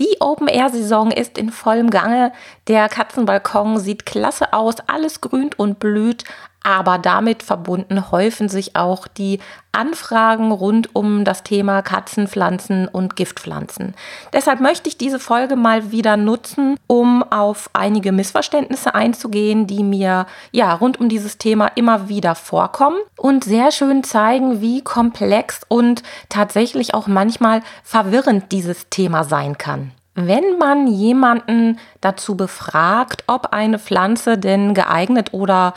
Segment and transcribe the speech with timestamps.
[0.00, 2.32] Die Open-Air-Saison ist in vollem Gange.
[2.68, 6.24] Der Katzenbalkon sieht klasse aus, alles grünt und blüht,
[6.62, 9.40] aber damit verbunden häufen sich auch die
[9.72, 13.94] Anfragen rund um das Thema Katzenpflanzen und Giftpflanzen.
[14.32, 20.26] Deshalb möchte ich diese Folge mal wieder nutzen, um auf einige Missverständnisse einzugehen, die mir
[20.50, 26.02] ja rund um dieses Thema immer wieder vorkommen und sehr schön zeigen, wie komplex und
[26.28, 29.92] tatsächlich auch manchmal verwirrend dieses Thema sein kann.
[30.16, 35.72] Wenn man jemanden dazu befragt, ob eine Pflanze denn geeignet oder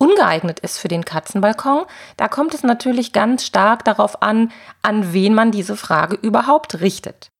[0.00, 1.84] ungeeignet ist für den Katzenbalkon,
[2.16, 4.50] da kommt es natürlich ganz stark darauf an,
[4.82, 7.30] an wen man diese Frage überhaupt richtet.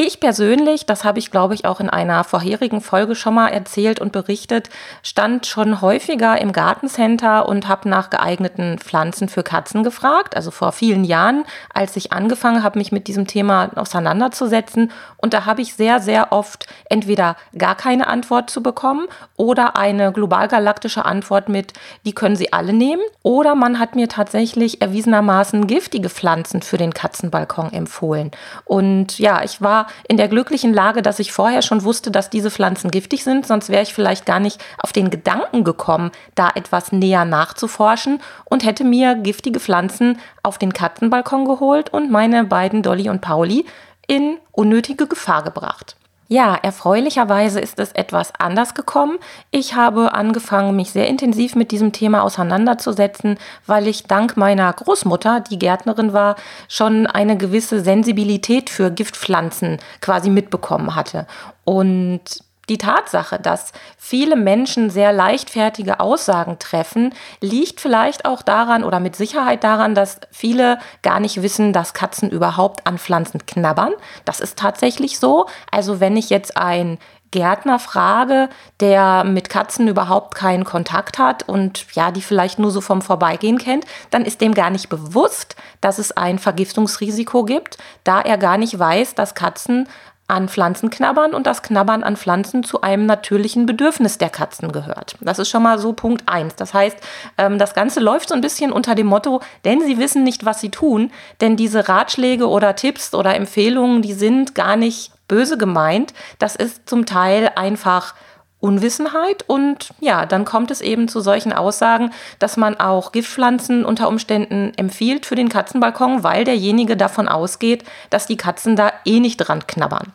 [0.00, 3.98] Ich persönlich, das habe ich glaube ich auch in einer vorherigen Folge schon mal erzählt
[3.98, 4.70] und berichtet,
[5.02, 10.36] stand schon häufiger im Gartencenter und habe nach geeigneten Pflanzen für Katzen gefragt.
[10.36, 11.42] Also vor vielen Jahren,
[11.74, 14.92] als ich angefangen habe, mich mit diesem Thema auseinanderzusetzen.
[15.16, 20.12] Und da habe ich sehr, sehr oft entweder gar keine Antwort zu bekommen oder eine
[20.12, 21.72] globalgalaktische Antwort mit,
[22.06, 23.02] die können Sie alle nehmen.
[23.24, 28.30] Oder man hat mir tatsächlich erwiesenermaßen giftige Pflanzen für den Katzenbalkon empfohlen.
[28.64, 32.50] Und ja, ich war in der glücklichen Lage, dass ich vorher schon wusste, dass diese
[32.50, 36.92] Pflanzen giftig sind, sonst wäre ich vielleicht gar nicht auf den Gedanken gekommen, da etwas
[36.92, 43.08] näher nachzuforschen und hätte mir giftige Pflanzen auf den Katzenbalkon geholt und meine beiden Dolly
[43.08, 43.66] und Pauli
[44.06, 45.97] in unnötige Gefahr gebracht.
[46.30, 49.18] Ja, erfreulicherweise ist es etwas anders gekommen.
[49.50, 55.40] Ich habe angefangen, mich sehr intensiv mit diesem Thema auseinanderzusetzen, weil ich dank meiner Großmutter,
[55.40, 56.36] die Gärtnerin war,
[56.68, 61.26] schon eine gewisse Sensibilität für Giftpflanzen quasi mitbekommen hatte.
[61.64, 62.20] Und
[62.68, 69.16] die Tatsache, dass viele Menschen sehr leichtfertige Aussagen treffen, liegt vielleicht auch daran oder mit
[69.16, 73.92] Sicherheit daran, dass viele gar nicht wissen, dass Katzen überhaupt an Pflanzen knabbern.
[74.24, 75.46] Das ist tatsächlich so.
[75.70, 76.98] Also wenn ich jetzt ein
[77.30, 78.48] Gärtner frage,
[78.80, 83.58] der mit Katzen überhaupt keinen Kontakt hat und ja, die vielleicht nur so vom Vorbeigehen
[83.58, 88.56] kennt, dann ist dem gar nicht bewusst, dass es ein Vergiftungsrisiko gibt, da er gar
[88.56, 89.88] nicht weiß, dass Katzen
[90.28, 95.16] an Pflanzen knabbern und das Knabbern an Pflanzen zu einem natürlichen Bedürfnis der Katzen gehört.
[95.20, 96.54] Das ist schon mal so Punkt eins.
[96.54, 96.98] Das heißt,
[97.38, 100.60] ähm, das Ganze läuft so ein bisschen unter dem Motto, denn sie wissen nicht, was
[100.60, 106.12] sie tun, denn diese Ratschläge oder Tipps oder Empfehlungen, die sind gar nicht böse gemeint.
[106.38, 108.14] Das ist zum Teil einfach
[108.60, 112.10] Unwissenheit und ja, dann kommt es eben zu solchen Aussagen,
[112.40, 118.26] dass man auch Giftpflanzen unter Umständen empfiehlt für den Katzenbalkon, weil derjenige davon ausgeht, dass
[118.26, 120.12] die Katzen da eh nicht dran knabbern.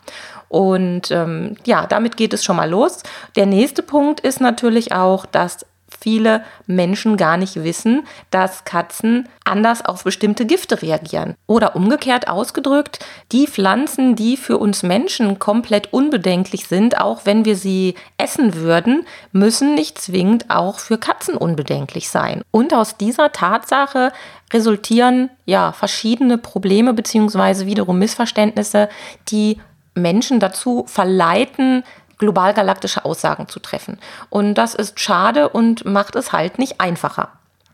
[0.49, 3.01] Und ähm, ja, damit geht es schon mal los.
[3.35, 5.65] Der nächste Punkt ist natürlich auch, dass
[6.03, 11.36] viele Menschen gar nicht wissen, dass Katzen anders auf bestimmte Gifte reagieren.
[11.47, 13.00] Oder umgekehrt ausgedrückt,
[13.31, 19.06] die Pflanzen, die für uns Menschen komplett unbedenklich sind, auch wenn wir sie essen würden,
[19.31, 22.41] müssen nicht zwingend auch für Katzen unbedenklich sein.
[22.52, 24.12] Und aus dieser Tatsache
[24.52, 27.66] resultieren ja verschiedene Probleme bzw.
[27.66, 28.90] wiederum Missverständnisse,
[29.30, 29.58] die
[29.96, 31.84] Menschen dazu verleiten,
[32.23, 34.00] global-galaktische Aussagen zu treffen.
[34.29, 37.29] Und das ist schade und macht es halt nicht einfacher.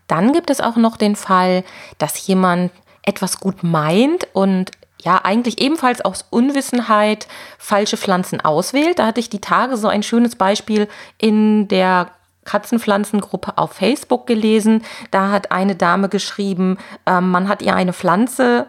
[0.06, 1.62] Dann gibt es auch noch den Fall,
[1.98, 2.72] dass jemand
[3.02, 4.72] etwas gut meint und
[5.02, 7.26] ja, eigentlich ebenfalls aus Unwissenheit
[7.58, 8.98] falsche Pflanzen auswählt.
[8.98, 12.08] Da hatte ich die Tage so ein schönes Beispiel in der
[12.44, 14.82] Katzenpflanzengruppe auf Facebook gelesen.
[15.10, 18.66] Da hat eine Dame geschrieben, äh, man hat ihr eine Pflanze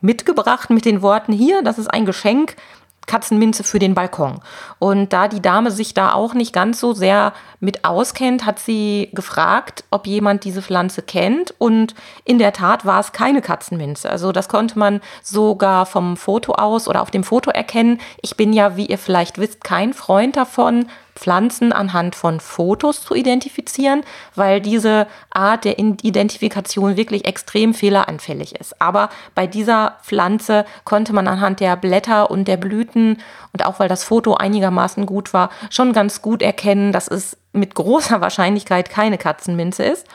[0.00, 2.56] mitgebracht mit den Worten hier, das ist ein Geschenk,
[3.06, 4.40] Katzenminze für den Balkon.
[4.78, 9.10] Und da die Dame sich da auch nicht ganz so sehr mit auskennt, hat sie
[9.12, 11.54] gefragt, ob jemand diese Pflanze kennt.
[11.58, 14.10] Und in der Tat war es keine Katzenminze.
[14.10, 18.00] Also das konnte man sogar vom Foto aus oder auf dem Foto erkennen.
[18.22, 23.14] Ich bin ja, wie ihr vielleicht wisst, kein Freund davon, Pflanzen anhand von Fotos zu
[23.14, 24.02] identifizieren,
[24.34, 28.80] weil diese Art der Identifikation wirklich extrem fehleranfällig ist.
[28.80, 33.18] Aber bei dieser Pflanze konnte man anhand der Blätter und der Blüten
[33.52, 37.74] und auch weil das Foto einigermaßen gut war, schon ganz gut erkennen, dass es mit
[37.74, 40.06] großer Wahrscheinlichkeit keine Katzenminze ist,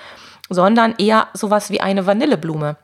[0.49, 2.75] sondern eher sowas wie eine Vanilleblume.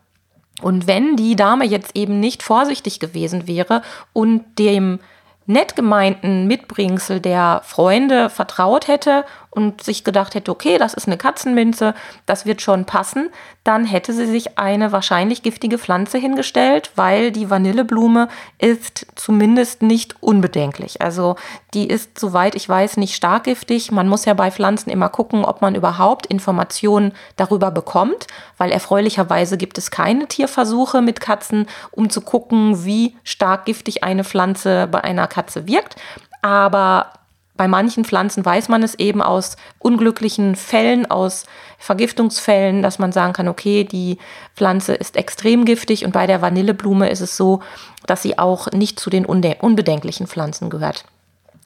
[0.62, 3.82] Und wenn die Dame jetzt eben nicht vorsichtig gewesen wäre
[4.14, 5.00] und dem
[5.46, 11.18] nett gemeinten Mitbringsel der Freunde vertraut hätte und sich gedacht hätte, okay, das ist eine
[11.18, 11.94] Katzenminze,
[12.26, 13.30] das wird schon passen,
[13.64, 18.28] dann hätte sie sich eine wahrscheinlich giftige Pflanze hingestellt, weil die Vanilleblume
[18.60, 21.02] ist zumindest nicht unbedenklich.
[21.02, 21.36] Also
[21.74, 23.92] die ist, soweit ich weiß, nicht stark giftig.
[23.92, 28.28] Man muss ja bei Pflanzen immer gucken, ob man überhaupt Informationen darüber bekommt,
[28.58, 34.24] weil erfreulicherweise gibt es keine Tierversuche mit Katzen, um zu gucken, wie stark giftig eine
[34.24, 35.96] Pflanze bei einer Katze wirkt.
[36.42, 37.12] Aber
[37.58, 41.46] bei manchen Pflanzen weiß man es eben aus unglücklichen Fällen, aus
[41.78, 44.18] Vergiftungsfällen, dass man sagen kann, okay, die
[44.56, 47.62] Pflanze ist extrem giftig und bei der Vanilleblume ist es so,
[48.06, 51.06] dass sie auch nicht zu den unbedenklichen Pflanzen gehört.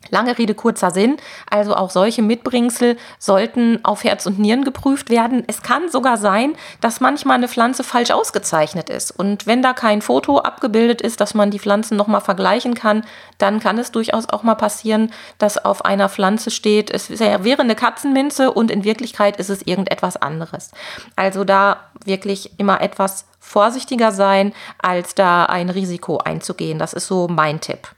[0.09, 1.17] Lange Rede, kurzer Sinn.
[1.49, 5.43] Also auch solche Mitbringsel sollten auf Herz und Nieren geprüft werden.
[5.47, 9.11] Es kann sogar sein, dass manchmal eine Pflanze falsch ausgezeichnet ist.
[9.11, 13.03] Und wenn da kein Foto abgebildet ist, dass man die Pflanzen nochmal vergleichen kann,
[13.37, 17.75] dann kann es durchaus auch mal passieren, dass auf einer Pflanze steht, es wäre eine
[17.75, 20.71] Katzenminze und in Wirklichkeit ist es irgendetwas anderes.
[21.15, 26.79] Also da wirklich immer etwas vorsichtiger sein, als da ein Risiko einzugehen.
[26.79, 27.89] Das ist so mein Tipp.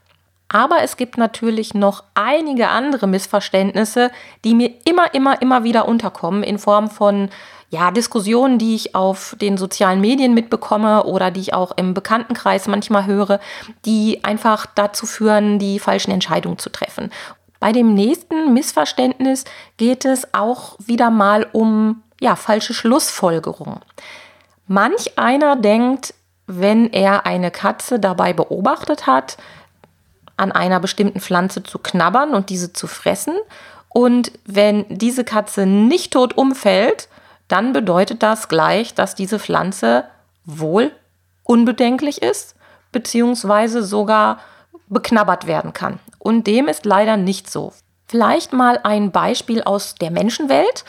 [0.52, 4.10] Aber es gibt natürlich noch einige andere Missverständnisse,
[4.44, 7.30] die mir immer, immer, immer wieder unterkommen in Form von
[7.70, 12.68] ja, Diskussionen, die ich auf den sozialen Medien mitbekomme oder die ich auch im Bekanntenkreis
[12.68, 13.40] manchmal höre,
[13.86, 17.10] die einfach dazu führen, die falschen Entscheidungen zu treffen.
[17.58, 19.44] Bei dem nächsten Missverständnis
[19.78, 23.80] geht es auch wieder mal um ja, falsche Schlussfolgerungen.
[24.66, 26.12] Manch einer denkt,
[26.46, 29.38] wenn er eine Katze dabei beobachtet hat,
[30.36, 33.34] an einer bestimmten Pflanze zu knabbern und diese zu fressen.
[33.88, 37.08] Und wenn diese Katze nicht tot umfällt,
[37.48, 40.04] dann bedeutet das gleich, dass diese Pflanze
[40.44, 40.90] wohl
[41.44, 42.54] unbedenklich ist,
[42.92, 44.38] beziehungsweise sogar
[44.88, 45.98] beknabbert werden kann.
[46.18, 47.72] Und dem ist leider nicht so.
[48.06, 50.84] Vielleicht mal ein Beispiel aus der Menschenwelt.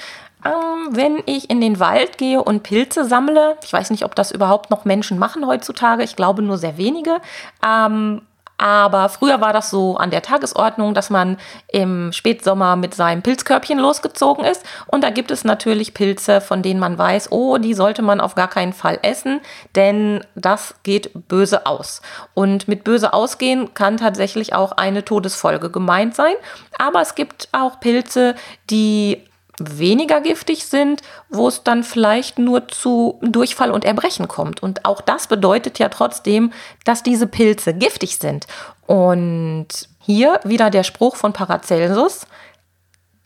[0.45, 4.31] Ähm, wenn ich in den Wald gehe und Pilze sammle, ich weiß nicht, ob das
[4.31, 7.21] überhaupt noch Menschen machen heutzutage, ich glaube nur sehr wenige,
[7.65, 8.21] ähm,
[8.63, 11.35] aber früher war das so an der Tagesordnung, dass man
[11.67, 14.63] im Spätsommer mit seinem Pilzkörbchen losgezogen ist.
[14.87, 18.35] Und da gibt es natürlich Pilze, von denen man weiß, oh, die sollte man auf
[18.35, 19.41] gar keinen Fall essen,
[19.75, 22.01] denn das geht böse aus.
[22.35, 26.35] Und mit böse ausgehen kann tatsächlich auch eine Todesfolge gemeint sein.
[26.79, 28.33] Aber es gibt auch Pilze,
[28.69, 29.25] die
[29.59, 34.63] weniger giftig sind, wo es dann vielleicht nur zu Durchfall und Erbrechen kommt.
[34.63, 36.51] Und auch das bedeutet ja trotzdem,
[36.85, 38.47] dass diese Pilze giftig sind.
[38.87, 39.67] Und
[39.99, 42.25] hier wieder der Spruch von Paracelsus,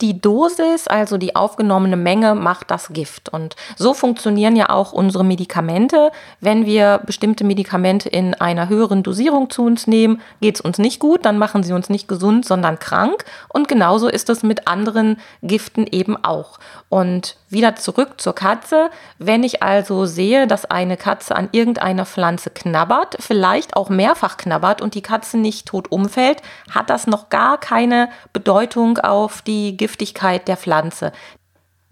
[0.01, 3.29] die Dosis, also die aufgenommene Menge, macht das Gift.
[3.29, 6.11] Und so funktionieren ja auch unsere Medikamente.
[6.39, 10.99] Wenn wir bestimmte Medikamente in einer höheren Dosierung zu uns nehmen, geht es uns nicht
[10.99, 13.25] gut, dann machen sie uns nicht gesund, sondern krank.
[13.49, 16.59] Und genauso ist es mit anderen Giften eben auch.
[16.89, 18.89] Und wieder zurück zur Katze.
[19.17, 24.81] Wenn ich also sehe, dass eine Katze an irgendeiner Pflanze knabbert, vielleicht auch mehrfach knabbert
[24.81, 30.49] und die Katze nicht tot umfällt, hat das noch gar keine Bedeutung auf die Giftigkeit
[30.49, 31.13] der Pflanze.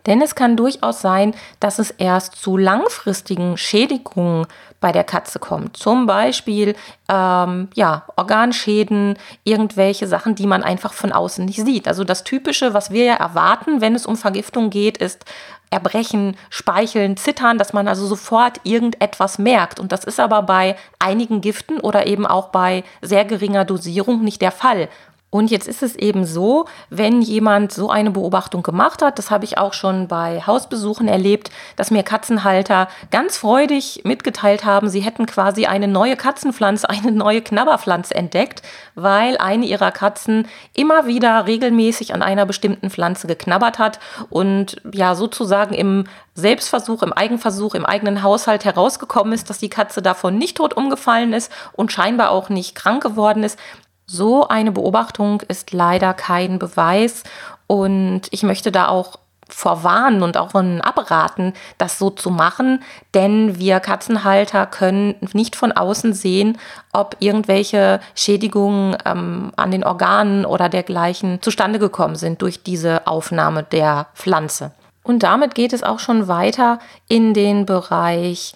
[0.05, 4.45] Denn es kann durchaus sein, dass es erst zu langfristigen Schädigungen
[4.79, 5.77] bei der Katze kommt.
[5.77, 6.75] Zum Beispiel
[7.09, 11.87] ähm, ja, Organschäden, irgendwelche Sachen, die man einfach von außen nicht sieht.
[11.87, 15.25] Also das Typische, was wir ja erwarten, wenn es um Vergiftung geht, ist
[15.71, 19.79] Erbrechen, Speicheln, Zittern, dass man also sofort irgendetwas merkt.
[19.79, 24.41] Und das ist aber bei einigen Giften oder eben auch bei sehr geringer Dosierung nicht
[24.41, 24.87] der Fall.
[25.35, 29.43] Und jetzt ist es eben so, wenn jemand so eine Beobachtung gemacht hat, das habe
[29.43, 35.25] ich auch schon bei Hausbesuchen erlebt, dass mir Katzenhalter ganz freudig mitgeteilt haben, sie hätten
[35.25, 38.61] quasi eine neue Katzenpflanze, eine neue Knabberpflanze entdeckt,
[38.95, 43.99] weil eine ihrer Katzen immer wieder regelmäßig an einer bestimmten Pflanze geknabbert hat
[44.29, 50.01] und ja sozusagen im Selbstversuch, im Eigenversuch, im eigenen Haushalt herausgekommen ist, dass die Katze
[50.01, 53.59] davon nicht tot umgefallen ist und scheinbar auch nicht krank geworden ist.
[54.07, 57.23] So eine Beobachtung ist leider kein Beweis
[57.67, 62.81] und ich möchte da auch vorwarnen und auch von abraten, das so zu machen,
[63.13, 66.57] denn wir Katzenhalter können nicht von außen sehen,
[66.93, 73.63] ob irgendwelche Schädigungen ähm, an den Organen oder dergleichen zustande gekommen sind durch diese Aufnahme
[73.63, 74.71] der Pflanze.
[75.03, 78.55] Und damit geht es auch schon weiter in den Bereich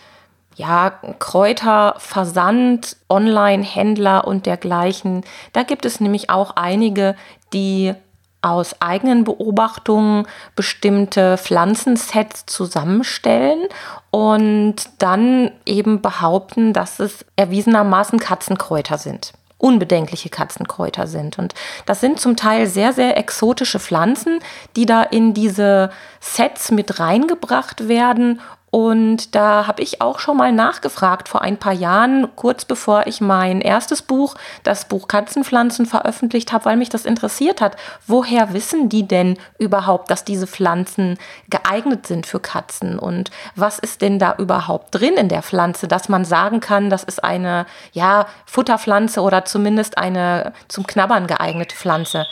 [0.60, 5.24] ja, Kräuter, Versand, Online-Händler und dergleichen.
[5.54, 7.16] Da gibt es nämlich auch einige,
[7.54, 7.94] die
[8.42, 13.68] aus eigenen Beobachtungen bestimmte Pflanzensets zusammenstellen
[14.12, 19.32] und dann eben behaupten, dass es erwiesenermaßen Katzenkräuter sind.
[19.62, 21.38] unbedenkliche Katzenkräuter sind.
[21.38, 21.54] Und
[21.86, 24.40] das sind zum Teil sehr, sehr exotische Pflanzen,
[24.78, 28.40] die da in diese Sets mit reingebracht werden
[28.72, 33.20] und da habe ich auch schon mal nachgefragt vor ein paar Jahren, kurz bevor ich
[33.20, 37.78] mein erstes Buch, das Buch Katzenpflanzen, veröffentlicht habe, weil mich das interessiert hat.
[38.06, 41.18] Woher wissen die denn überhaupt, dass diese Pflanzen
[41.50, 43.00] geeignet sind für Katzen?
[43.00, 47.04] Und was ist denn da überhaupt drin in der Pflanze, dass man sagen kann, das
[47.04, 52.26] ist eine ja, Futterpflanze oder zumindest eine zum Knabbern geeignete Pflanze?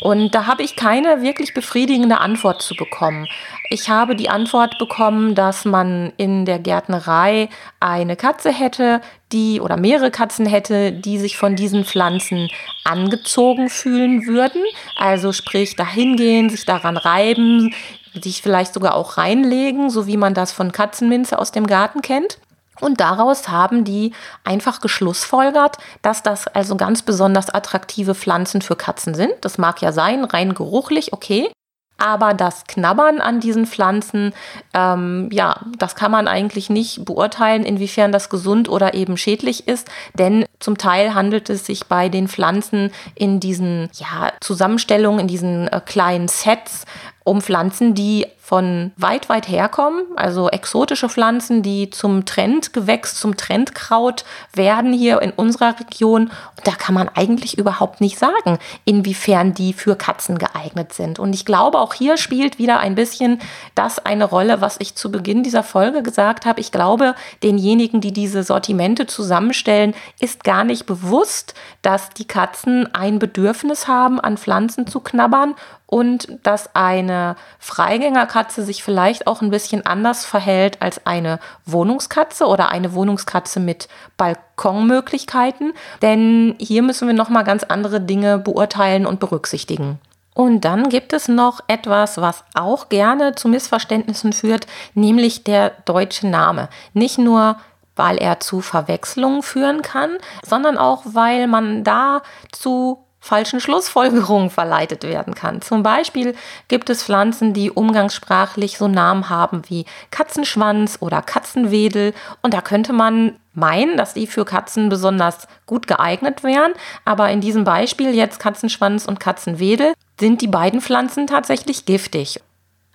[0.00, 3.26] Und da habe ich keine wirklich befriedigende Antwort zu bekommen.
[3.68, 7.48] Ich habe die Antwort bekommen, dass man in der Gärtnerei
[7.80, 9.00] eine Katze hätte,
[9.32, 12.48] die oder mehrere Katzen hätte, die sich von diesen Pflanzen
[12.84, 14.62] angezogen fühlen würden.
[14.96, 17.74] Also sprich dahin gehen, sich daran reiben,
[18.14, 22.38] sich vielleicht sogar auch reinlegen, so wie man das von Katzenminze aus dem Garten kennt.
[22.80, 24.12] Und daraus haben die
[24.44, 29.32] einfach geschlussfolgert, dass das also ganz besonders attraktive Pflanzen für Katzen sind.
[29.40, 31.50] Das mag ja sein, rein geruchlich, okay.
[31.98, 34.34] Aber das Knabbern an diesen Pflanzen,
[34.74, 39.88] ähm, ja, das kann man eigentlich nicht beurteilen, inwiefern das gesund oder eben schädlich ist.
[40.14, 45.68] Denn zum Teil handelt es sich bei den Pflanzen in diesen ja, Zusammenstellungen, in diesen
[45.68, 46.84] äh, kleinen Sets
[47.26, 54.24] um Pflanzen, die von weit, weit herkommen, also exotische Pflanzen, die zum Trendgewächs, zum Trendkraut
[54.54, 56.30] werden hier in unserer Region.
[56.56, 61.18] Und da kann man eigentlich überhaupt nicht sagen, inwiefern die für Katzen geeignet sind.
[61.18, 63.40] Und ich glaube, auch hier spielt wieder ein bisschen
[63.74, 66.60] das eine Rolle, was ich zu Beginn dieser Folge gesagt habe.
[66.60, 73.18] Ich glaube, denjenigen, die diese Sortimente zusammenstellen, ist gar nicht bewusst, dass die Katzen ein
[73.18, 75.56] Bedürfnis haben, an Pflanzen zu knabbern
[75.86, 82.70] und dass eine Freigängerkatze sich vielleicht auch ein bisschen anders verhält als eine Wohnungskatze oder
[82.70, 89.20] eine Wohnungskatze mit Balkonmöglichkeiten, denn hier müssen wir noch mal ganz andere Dinge beurteilen und
[89.20, 90.00] berücksichtigen.
[90.34, 96.26] Und dann gibt es noch etwas, was auch gerne zu Missverständnissen führt, nämlich der deutsche
[96.26, 96.68] Name.
[96.92, 97.56] Nicht nur
[97.96, 102.20] weil er zu Verwechslungen führen kann, sondern auch weil man da
[102.52, 105.60] zu falschen Schlussfolgerungen verleitet werden kann.
[105.60, 106.34] Zum Beispiel
[106.68, 112.92] gibt es Pflanzen, die umgangssprachlich so Namen haben wie Katzenschwanz oder Katzenwedel und da könnte
[112.92, 116.72] man meinen, dass die für Katzen besonders gut geeignet wären,
[117.04, 122.40] aber in diesem Beispiel jetzt Katzenschwanz und Katzenwedel sind die beiden Pflanzen tatsächlich giftig.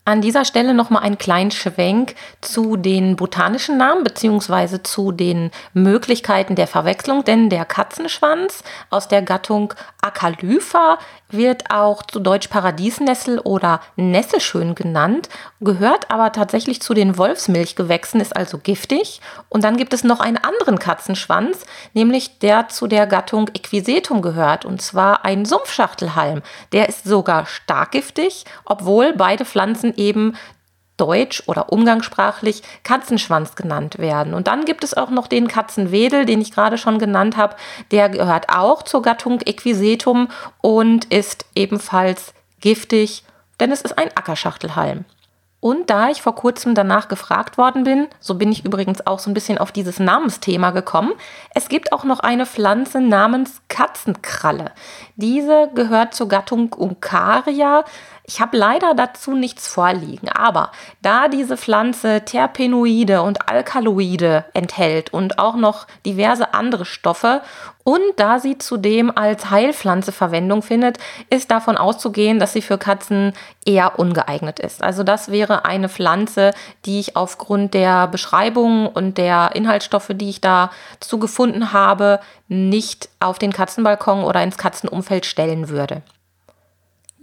[0.03, 6.55] An dieser Stelle nochmal einen kleinen Schwenk zu den botanischen Namen beziehungsweise zu den Möglichkeiten
[6.55, 10.98] der Verwechslung, denn der Katzenschwanz aus der Gattung Acalypha
[11.34, 18.36] wird auch zu Deutsch Paradiesnessel oder Nesselschön genannt, gehört aber tatsächlich zu den Wolfsmilchgewächsen, ist
[18.36, 19.22] also giftig.
[19.50, 24.66] Und dann gibt es noch einen anderen Katzenschwanz, nämlich der zu der Gattung Equisetum gehört,
[24.66, 26.42] und zwar ein Sumpfschachtelhalm.
[26.72, 30.36] Der ist sogar stark giftig, obwohl beide Pflanzen eben
[31.01, 34.36] deutsch oder umgangssprachlich Katzenschwanz genannt werden.
[34.36, 37.55] Und dann gibt es auch noch den Katzenwedel, den ich gerade schon genannt habe.
[37.89, 40.27] Der gehört auch zur Gattung Equisetum
[40.62, 43.24] und ist ebenfalls giftig,
[43.60, 45.05] denn es ist ein Ackerschachtelhalm.
[45.62, 49.29] Und da ich vor kurzem danach gefragt worden bin, so bin ich übrigens auch so
[49.29, 51.13] ein bisschen auf dieses Namensthema gekommen,
[51.53, 54.72] es gibt auch noch eine Pflanze namens Katzenkralle.
[55.17, 57.86] Diese gehört zur Gattung Uncaria,
[58.32, 60.72] ich habe leider dazu nichts vorliegen, aber
[61.02, 67.42] da diese Pflanze Terpenoide und Alkaloide enthält und auch noch diverse andere Stoffe
[67.84, 70.98] und da sie zudem als Heilpflanze Verwendung findet,
[71.30, 73.34] ist davon auszugehen, dass sie für Katzen
[73.66, 74.82] eher ungeeignet ist.
[74.82, 76.52] Also das wäre eine Pflanze,
[76.86, 83.40] die ich aufgrund der Beschreibung und der Inhaltsstoffe, die ich dazu gefunden habe, nicht auf
[83.40, 86.02] den Katzenbalkon oder ins Katzenumfeld stellen würde.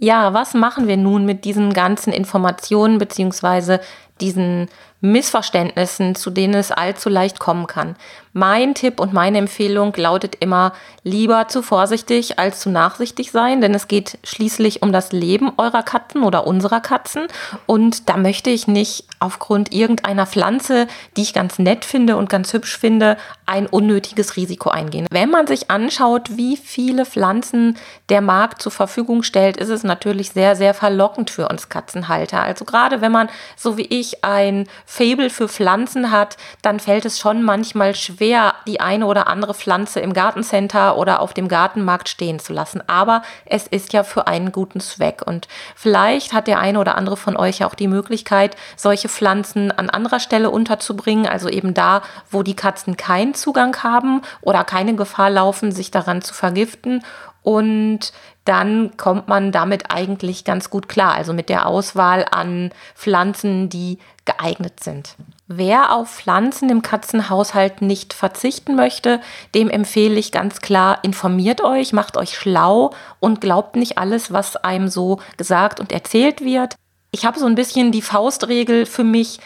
[0.01, 3.81] Ja, was machen wir nun mit diesen ganzen Informationen beziehungsweise
[4.21, 4.69] diesen
[5.01, 7.97] Missverständnissen, zu denen es allzu leicht kommen kann?
[8.31, 10.71] Mein Tipp und meine Empfehlung lautet immer,
[11.03, 15.83] lieber zu vorsichtig als zu nachsichtig sein, denn es geht schließlich um das Leben eurer
[15.83, 17.27] Katzen oder unserer Katzen.
[17.65, 20.87] Und da möchte ich nicht aufgrund irgendeiner Pflanze,
[21.17, 23.17] die ich ganz nett finde und ganz hübsch finde,
[23.49, 25.07] ein unnötiges Risiko eingehen.
[25.09, 27.77] Wenn man sich anschaut, wie viele Pflanzen
[28.09, 32.43] der Markt zur Verfügung stellt, ist es natürlich sehr, sehr verlockend für uns Katzenhalter.
[32.43, 33.27] Also gerade wenn man,
[33.57, 38.79] so wie ich, ein Fable für Pflanzen hat, dann fällt es schon manchmal schwer, die
[38.81, 42.83] eine oder andere Pflanze im Gartencenter oder auf dem Gartenmarkt stehen zu lassen.
[42.85, 45.23] Aber es ist ja für einen guten Zweck.
[45.25, 49.71] Und vielleicht hat der eine oder andere von euch ja auch die Möglichkeit, solche Pflanzen
[49.71, 51.25] an anderer Stelle unterzubringen.
[51.25, 56.21] Also eben da, wo die Katzen keinen Zugang haben oder keine Gefahr laufen, sich daran
[56.21, 57.03] zu vergiften.
[57.41, 58.11] Und
[58.45, 63.99] dann kommt man damit eigentlich ganz gut klar, also mit der Auswahl an Pflanzen, die
[64.25, 65.15] geeignet sind.
[65.47, 69.21] Wer auf Pflanzen im Katzenhaushalt nicht verzichten möchte,
[69.55, 74.55] dem empfehle ich ganz klar, informiert euch, macht euch schlau und glaubt nicht alles, was
[74.57, 76.75] einem so gesagt und erzählt wird.
[77.11, 79.39] Ich habe so ein bisschen die Faustregel für mich,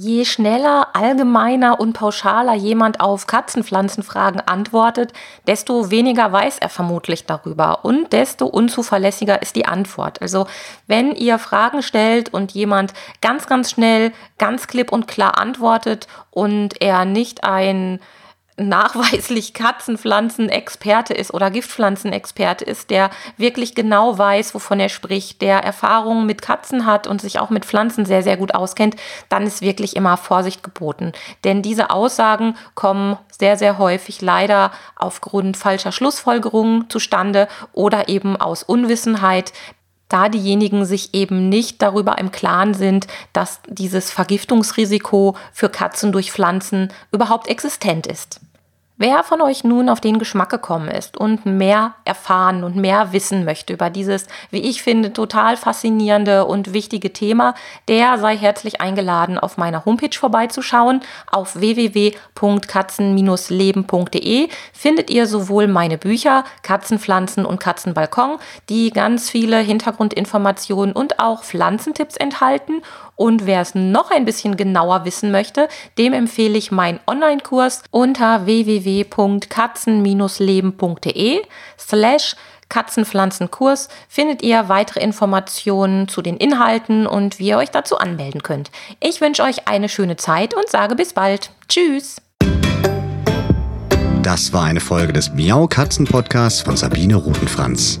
[0.00, 5.12] Je schneller, allgemeiner und pauschaler jemand auf Katzenpflanzenfragen antwortet,
[5.48, 10.22] desto weniger weiß er vermutlich darüber und desto unzuverlässiger ist die Antwort.
[10.22, 10.46] Also
[10.86, 16.80] wenn ihr Fragen stellt und jemand ganz, ganz schnell, ganz klipp und klar antwortet und
[16.80, 17.98] er nicht ein
[18.58, 26.26] nachweislich Katzenpflanzenexperte ist oder Giftpflanzenexperte ist, der wirklich genau weiß, wovon er spricht, der Erfahrungen
[26.26, 28.96] mit Katzen hat und sich auch mit Pflanzen sehr, sehr gut auskennt,
[29.28, 31.12] dann ist wirklich immer Vorsicht geboten.
[31.44, 38.62] Denn diese Aussagen kommen sehr, sehr häufig leider aufgrund falscher Schlussfolgerungen zustande oder eben aus
[38.62, 39.52] Unwissenheit,
[40.08, 46.32] da diejenigen sich eben nicht darüber im Klaren sind, dass dieses Vergiftungsrisiko für Katzen durch
[46.32, 48.40] Pflanzen überhaupt existent ist.
[49.00, 53.44] Wer von euch nun auf den Geschmack gekommen ist und mehr erfahren und mehr wissen
[53.44, 57.54] möchte über dieses, wie ich finde, total faszinierende und wichtige Thema,
[57.86, 61.00] der sei herzlich eingeladen, auf meiner Homepage vorbeizuschauen.
[61.30, 68.38] Auf www.katzen-leben.de findet ihr sowohl meine Bücher Katzenpflanzen und Katzenbalkon,
[68.68, 72.82] die ganz viele Hintergrundinformationen und auch Pflanzentipps enthalten
[73.18, 78.46] und wer es noch ein bisschen genauer wissen möchte, dem empfehle ich meinen Online-Kurs unter
[78.46, 81.42] www.katzen-leben.de
[81.78, 82.34] slash
[82.68, 88.70] Katzenpflanzenkurs findet ihr weitere Informationen zu den Inhalten und wie ihr euch dazu anmelden könnt.
[89.00, 91.50] Ich wünsche euch eine schöne Zeit und sage bis bald.
[91.68, 92.16] Tschüss.
[94.22, 98.00] Das war eine Folge des Miau Katzen Podcasts von Sabine Rutenfranz.